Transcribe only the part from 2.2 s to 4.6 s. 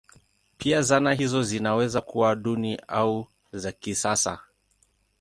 duni au za kisasa.